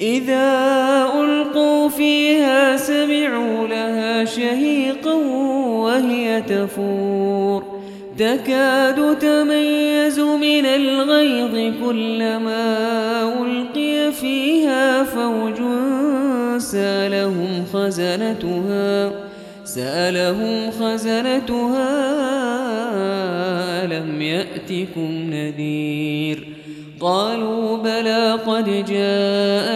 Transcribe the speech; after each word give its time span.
إذا 0.00 1.08
ألقوا 1.20 1.88
فيها 1.88 2.76
سمعوا 2.76 3.66
لها 3.66 4.24
شهيقا 4.24 5.14
وهي 5.64 6.42
تفور. 6.42 7.62
تكاد 8.18 9.18
تميز 9.18 10.18
من 10.18 10.66
الغيظ 10.66 11.74
كلما 11.84 12.64
ألقي 13.42 14.12
فيها 14.12 15.04
فوج 15.04 15.54
سالهم 16.58 17.64
خزنتها 17.72 19.10
سألهم 19.64 20.70
خزنتها 20.70 21.88
ألم 23.84 24.22
يأتكم 24.22 25.30
نذير؟ 25.30 26.46
قالوا 27.00 27.76
بلى 27.76 28.32
قد 28.46 28.64
جاءنا 28.64 29.75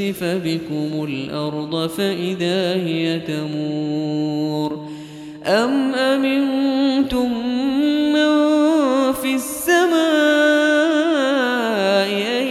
يخسف 0.00 0.24
بكم 0.24 1.04
الأرض 1.04 1.86
فإذا 1.86 2.74
هي 2.74 3.20
تمور 3.20 4.88
أم 5.46 5.94
أمنتم 5.94 7.32
من 8.12 8.30
في 9.12 9.34
السماء 9.34 9.90
أن 12.40 12.46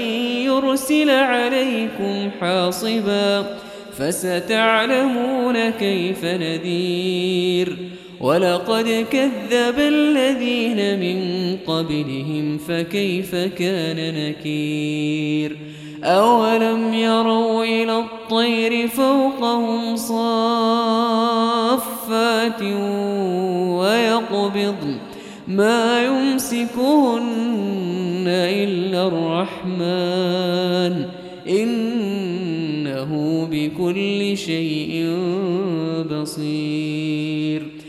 يرسل 0.45 1.09
عليكم 1.09 2.29
حاصباً 2.41 3.59
فستعلمون 3.99 5.69
كيف 5.69 6.25
نذير 6.25 7.77
ولقد 8.21 9.05
كذب 9.11 9.79
الذين 9.79 10.99
من 10.99 11.28
قبلهم 11.67 12.57
فكيف 12.57 13.35
كان 13.35 14.13
نكير 14.15 15.57
أولم 16.03 16.93
يروا 16.93 17.63
إلى 17.63 17.99
الطير 17.99 18.87
فوقهم 18.87 19.95
صافات 19.95 21.41
ويقبض 23.79 24.97
ما 25.47 26.05
يمسكهن 26.05 27.19
إلا 28.27 29.07
الرحمن 29.07 31.05
إنه 31.49 33.47
بكل 33.51 34.37
شيء 34.37 35.15
بصير 36.11 37.88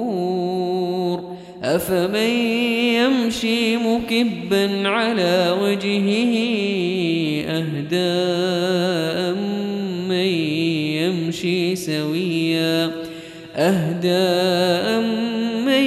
أفمن 1.75 2.29
يمشي 2.95 3.77
مكبا 3.77 4.87
على 4.87 5.57
وجهه 5.61 6.33
أهدى 7.47 8.11
من 10.09 10.27
يمشي 10.99 11.75
سويا؟ 11.75 12.91
أهدى 13.55 15.07
من 15.65 15.83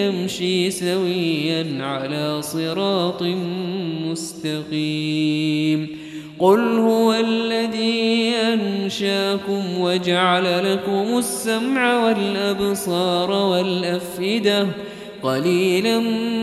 يمشي 0.00 0.70
سويا 0.70 1.84
على 1.84 2.42
صراط 2.42 3.22
مستقيم؟ 4.06 5.88
قل 6.38 6.60
هو 6.78 7.14
الذي 7.14 8.32
أنشاكم 8.34 9.78
وجعل 9.78 10.72
لكم 10.72 11.18
السمع 11.18 12.04
والأبصار 12.04 13.30
والأفئدة 13.30 14.66
قليلا 15.22 15.98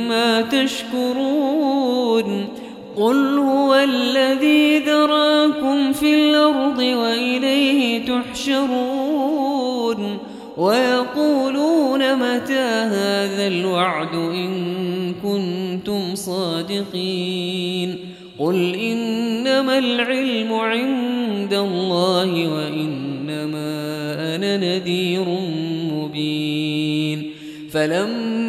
ما 0.09 0.41
تشكرون 0.41 2.47
قل 2.95 3.37
هو 3.37 3.75
الذي 3.75 4.79
ذراكم 4.79 5.93
في 5.93 6.15
الأرض 6.15 6.79
وإليه 6.79 8.05
تحشرون 8.05 10.17
ويقولون 10.57 12.15
متى 12.15 12.69
هذا 12.69 13.47
الوعد 13.47 14.15
إن 14.15 15.13
كنتم 15.23 16.15
صادقين 16.15 17.95
قل 18.39 18.75
إنما 18.75 19.77
العلم 19.77 20.53
عند 20.53 21.53
الله 21.53 22.47
وإنما 22.47 23.69
أنا 24.35 24.57
نذير 24.57 25.25
مبين 25.93 27.31
فلما 27.71 28.48